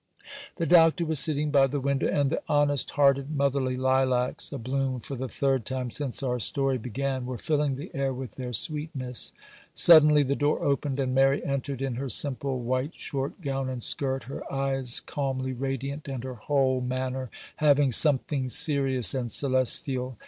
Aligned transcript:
The 0.55 0.65
Doctor 0.65 1.05
was 1.05 1.19
sitting 1.19 1.51
by 1.51 1.67
the 1.67 1.79
window, 1.79 2.07
and 2.07 2.31
the 2.31 2.41
honest 2.49 2.89
hearted 2.97 3.29
motherly 3.29 3.75
lilacs, 3.77 4.51
a 4.51 4.57
bloom 4.57 4.99
for 4.99 5.15
the 5.15 5.27
third 5.29 5.63
time 5.63 5.91
since 5.91 6.23
our 6.23 6.39
story 6.39 6.79
began, 6.79 7.27
were 7.27 7.37
filling 7.37 7.75
the 7.75 7.91
air 7.93 8.11
with 8.11 8.33
their 8.33 8.51
sweetness. 8.51 9.31
Suddenly 9.75 10.23
the 10.23 10.35
door 10.35 10.59
opened, 10.63 10.99
and 10.99 11.13
Mary 11.13 11.45
entered 11.45 11.83
in 11.83 11.97
her 11.97 12.09
simple 12.09 12.61
white 12.61 12.95
short 12.95 13.41
gown 13.41 13.69
and 13.69 13.83
skirt, 13.83 14.23
her 14.23 14.41
eyes 14.51 15.01
calmly 15.01 15.53
radiant, 15.53 16.07
and 16.07 16.23
her 16.23 16.33
whole 16.33 16.81
manner 16.81 17.29
having 17.57 17.91
something 17.91 18.49
serious 18.49 19.13
and 19.13 19.31
celestial. 19.31 20.17